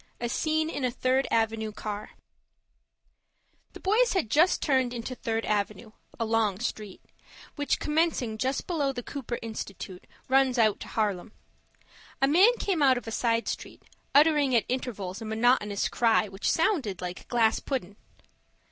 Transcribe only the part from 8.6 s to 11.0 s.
below the Cooper Institute, runs out to